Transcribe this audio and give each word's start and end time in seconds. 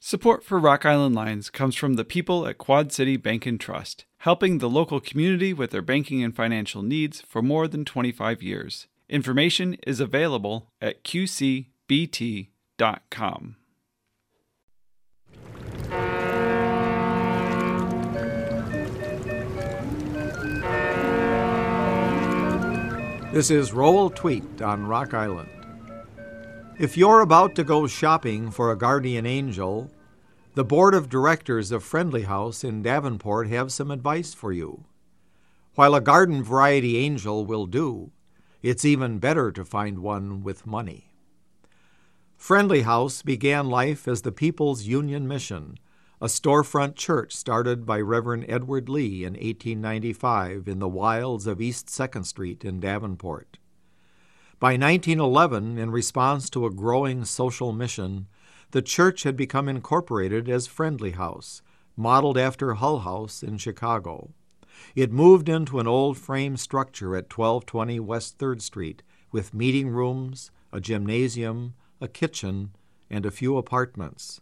Support 0.00 0.44
for 0.44 0.60
Rock 0.60 0.86
Island 0.86 1.16
Lines 1.16 1.50
comes 1.50 1.74
from 1.74 1.94
the 1.94 2.04
people 2.04 2.46
at 2.46 2.56
Quad 2.56 2.92
City 2.92 3.16
Bank 3.16 3.46
and 3.46 3.58
Trust, 3.58 4.04
helping 4.18 4.58
the 4.58 4.70
local 4.70 5.00
community 5.00 5.52
with 5.52 5.72
their 5.72 5.82
banking 5.82 6.22
and 6.22 6.34
financial 6.34 6.82
needs 6.82 7.20
for 7.20 7.42
more 7.42 7.66
than 7.66 7.84
25 7.84 8.40
years. 8.40 8.86
Information 9.08 9.74
is 9.84 9.98
available 9.98 10.70
at 10.80 11.02
qcbt.com. 11.02 11.66
This 23.32 23.50
is 23.50 23.72
Roald 23.72 24.14
Tweet 24.14 24.62
on 24.62 24.86
Rock 24.86 25.12
Island. 25.12 25.57
If 26.78 26.96
you're 26.96 27.22
about 27.22 27.56
to 27.56 27.64
go 27.64 27.88
shopping 27.88 28.52
for 28.52 28.70
a 28.70 28.78
guardian 28.78 29.26
angel, 29.26 29.90
the 30.54 30.62
board 30.62 30.94
of 30.94 31.08
directors 31.08 31.72
of 31.72 31.82
Friendly 31.82 32.22
House 32.22 32.62
in 32.62 32.82
Davenport 32.82 33.48
have 33.48 33.72
some 33.72 33.90
advice 33.90 34.32
for 34.32 34.52
you. 34.52 34.84
While 35.74 35.96
a 35.96 36.00
garden 36.00 36.40
variety 36.40 36.98
angel 36.98 37.44
will 37.44 37.66
do, 37.66 38.12
it's 38.62 38.84
even 38.84 39.18
better 39.18 39.50
to 39.50 39.64
find 39.64 39.98
one 39.98 40.44
with 40.44 40.68
money. 40.68 41.10
Friendly 42.36 42.82
House 42.82 43.22
began 43.22 43.68
life 43.68 44.06
as 44.06 44.22
the 44.22 44.30
People's 44.30 44.84
Union 44.84 45.26
Mission, 45.26 45.80
a 46.20 46.26
storefront 46.26 46.94
church 46.94 47.34
started 47.34 47.86
by 47.86 48.00
Reverend 48.00 48.46
Edward 48.48 48.88
Lee 48.88 49.24
in 49.24 49.32
1895 49.32 50.68
in 50.68 50.78
the 50.78 50.88
wilds 50.88 51.48
of 51.48 51.60
East 51.60 51.88
2nd 51.88 52.24
Street 52.24 52.64
in 52.64 52.78
Davenport. 52.78 53.57
By 54.60 54.72
1911, 54.72 55.78
in 55.78 55.92
response 55.92 56.50
to 56.50 56.66
a 56.66 56.72
growing 56.72 57.24
social 57.24 57.70
mission, 57.70 58.26
the 58.72 58.82
church 58.82 59.22
had 59.22 59.36
become 59.36 59.68
incorporated 59.68 60.48
as 60.48 60.66
Friendly 60.66 61.12
House, 61.12 61.62
modeled 61.96 62.36
after 62.36 62.74
Hull 62.74 62.98
House 63.00 63.44
in 63.44 63.58
Chicago. 63.58 64.32
It 64.96 65.12
moved 65.12 65.48
into 65.48 65.78
an 65.78 65.86
old 65.86 66.18
frame 66.18 66.56
structure 66.56 67.14
at 67.14 67.32
1220 67.32 68.00
West 68.00 68.36
3rd 68.38 68.60
Street 68.60 69.02
with 69.30 69.54
meeting 69.54 69.90
rooms, 69.90 70.50
a 70.72 70.80
gymnasium, 70.80 71.74
a 72.00 72.08
kitchen, 72.08 72.72
and 73.08 73.24
a 73.24 73.30
few 73.30 73.56
apartments. 73.56 74.40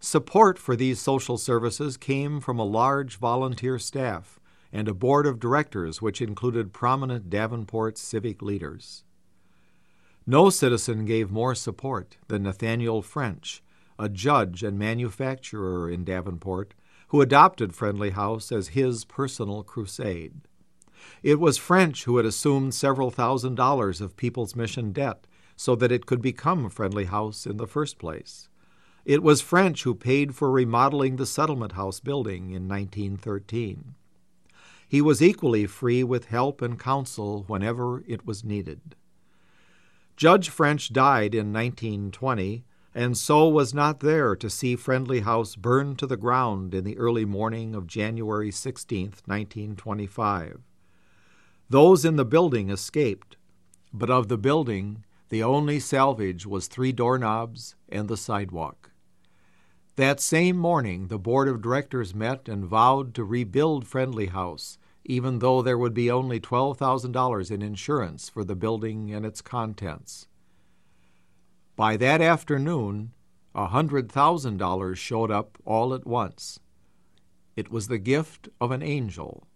Support 0.00 0.58
for 0.58 0.74
these 0.74 0.98
social 0.98 1.38
services 1.38 1.96
came 1.96 2.40
from 2.40 2.58
a 2.58 2.64
large 2.64 3.16
volunteer 3.16 3.78
staff 3.78 4.40
and 4.72 4.88
a 4.88 4.94
board 4.94 5.24
of 5.24 5.38
directors 5.38 6.02
which 6.02 6.20
included 6.20 6.72
prominent 6.72 7.30
Davenport 7.30 7.96
civic 7.96 8.42
leaders. 8.42 9.04
No 10.30 10.48
citizen 10.48 11.06
gave 11.06 11.32
more 11.32 11.56
support 11.56 12.16
than 12.28 12.44
Nathaniel 12.44 13.02
French, 13.02 13.64
a 13.98 14.08
judge 14.08 14.62
and 14.62 14.78
manufacturer 14.78 15.90
in 15.90 16.04
Davenport, 16.04 16.72
who 17.08 17.20
adopted 17.20 17.74
Friendly 17.74 18.10
House 18.10 18.52
as 18.52 18.68
his 18.68 19.04
personal 19.04 19.64
crusade. 19.64 20.42
It 21.24 21.40
was 21.40 21.58
French 21.58 22.04
who 22.04 22.16
had 22.16 22.26
assumed 22.26 22.76
several 22.76 23.10
thousand 23.10 23.56
dollars 23.56 24.00
of 24.00 24.16
People's 24.16 24.54
Mission 24.54 24.92
debt 24.92 25.26
so 25.56 25.74
that 25.74 25.90
it 25.90 26.06
could 26.06 26.22
become 26.22 26.70
Friendly 26.70 27.06
House 27.06 27.44
in 27.44 27.56
the 27.56 27.66
first 27.66 27.98
place. 27.98 28.48
It 29.04 29.24
was 29.24 29.40
French 29.40 29.82
who 29.82 29.96
paid 29.96 30.36
for 30.36 30.48
remodeling 30.52 31.16
the 31.16 31.26
Settlement 31.26 31.72
House 31.72 31.98
building 31.98 32.52
in 32.52 32.68
1913. 32.68 33.96
He 34.86 35.02
was 35.02 35.20
equally 35.20 35.66
free 35.66 36.04
with 36.04 36.26
help 36.26 36.62
and 36.62 36.78
counsel 36.78 37.42
whenever 37.48 38.04
it 38.06 38.24
was 38.24 38.44
needed. 38.44 38.94
Judge 40.20 40.50
French 40.50 40.92
died 40.92 41.34
in 41.34 41.50
1920, 41.50 42.62
and 42.94 43.16
so 43.16 43.48
was 43.48 43.72
not 43.72 44.00
there 44.00 44.36
to 44.36 44.50
see 44.50 44.76
Friendly 44.76 45.20
House 45.20 45.56
burned 45.56 45.98
to 45.98 46.06
the 46.06 46.18
ground 46.18 46.74
in 46.74 46.84
the 46.84 46.98
early 46.98 47.24
morning 47.24 47.74
of 47.74 47.86
January 47.86 48.50
16, 48.50 49.14
1925. 49.24 50.60
Those 51.70 52.04
in 52.04 52.16
the 52.16 52.26
building 52.26 52.68
escaped, 52.68 53.38
but 53.94 54.10
of 54.10 54.28
the 54.28 54.36
building, 54.36 55.06
the 55.30 55.42
only 55.42 55.80
salvage 55.80 56.44
was 56.44 56.66
three 56.66 56.92
doorknobs 56.92 57.74
and 57.88 58.06
the 58.06 58.18
sidewalk. 58.18 58.90
That 59.96 60.20
same 60.20 60.58
morning, 60.58 61.08
the 61.08 61.18
board 61.18 61.48
of 61.48 61.62
directors 61.62 62.14
met 62.14 62.46
and 62.46 62.66
vowed 62.66 63.14
to 63.14 63.24
rebuild 63.24 63.86
Friendly 63.86 64.26
House, 64.26 64.76
even 65.04 65.38
though 65.38 65.62
there 65.62 65.78
would 65.78 65.94
be 65.94 66.10
only 66.10 66.38
$12,000 66.38 67.50
in 67.50 67.62
insurance 67.62 68.28
for 68.28 68.44
the 68.44 68.54
building 68.54 69.12
and 69.12 69.24
its 69.24 69.40
contents. 69.40 70.26
By 71.76 71.96
that 71.96 72.20
afternoon, 72.20 73.12
a 73.54 73.68
$100,000 73.68 74.96
showed 74.96 75.30
up 75.30 75.58
all 75.64 75.94
at 75.94 76.06
once. 76.06 76.60
It 77.56 77.70
was 77.70 77.88
the 77.88 77.98
gift 77.98 78.48
of 78.60 78.70
an 78.70 78.82
angel. 78.82 79.46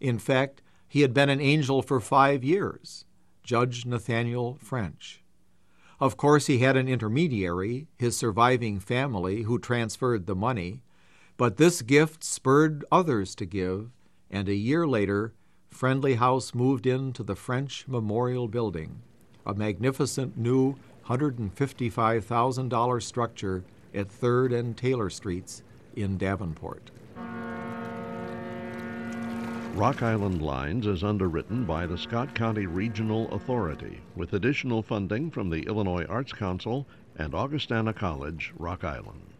In 0.00 0.18
fact, 0.18 0.62
he 0.88 1.02
had 1.02 1.14
been 1.14 1.28
an 1.28 1.40
angel 1.40 1.82
for 1.82 2.00
five 2.00 2.42
years, 2.42 3.04
Judge 3.44 3.86
Nathaniel 3.86 4.58
French. 4.60 5.22
Of 6.00 6.16
course, 6.16 6.46
he 6.46 6.58
had 6.58 6.76
an 6.76 6.88
intermediary, 6.88 7.86
his 7.98 8.16
surviving 8.16 8.80
family, 8.80 9.42
who 9.42 9.58
transferred 9.58 10.26
the 10.26 10.34
money, 10.34 10.82
but 11.36 11.58
this 11.58 11.82
gift 11.82 12.24
spurred 12.24 12.84
others 12.90 13.34
to 13.36 13.44
give, 13.46 13.90
and 14.30 14.48
a 14.48 14.54
year 14.54 14.86
later, 14.86 15.32
Friendly 15.70 16.14
House 16.14 16.54
moved 16.54 16.86
into 16.86 17.22
the 17.22 17.36
French 17.36 17.86
Memorial 17.88 18.48
Building, 18.48 19.02
a 19.46 19.54
magnificent 19.54 20.36
new 20.36 20.76
$155,000 21.06 23.02
structure 23.02 23.64
at 23.94 24.08
3rd 24.08 24.58
and 24.58 24.76
Taylor 24.76 25.10
Streets 25.10 25.62
in 25.96 26.16
Davenport. 26.18 26.90
Rock 29.74 30.02
Island 30.02 30.42
Lines 30.42 30.86
is 30.86 31.02
underwritten 31.04 31.64
by 31.64 31.86
the 31.86 31.96
Scott 31.96 32.34
County 32.34 32.66
Regional 32.66 33.32
Authority 33.32 34.00
with 34.16 34.32
additional 34.34 34.82
funding 34.82 35.30
from 35.30 35.48
the 35.48 35.62
Illinois 35.62 36.04
Arts 36.06 36.32
Council 36.32 36.86
and 37.16 37.34
Augustana 37.34 37.92
College, 37.92 38.52
Rock 38.58 38.84
Island. 38.84 39.39